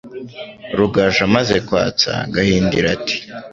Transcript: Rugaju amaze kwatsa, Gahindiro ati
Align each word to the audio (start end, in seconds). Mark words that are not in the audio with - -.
Rugaju 0.77 1.21
amaze 1.27 1.55
kwatsa, 1.67 2.11
Gahindiro 2.33 2.87
ati 2.95 3.15